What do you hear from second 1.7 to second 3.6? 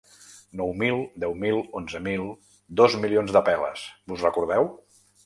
onze mil, dos milions de